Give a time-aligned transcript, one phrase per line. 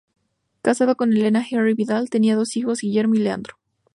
[0.63, 3.59] Casado con Elena Henry Vidal, tenía dos hijos, Guillermo y Leandro.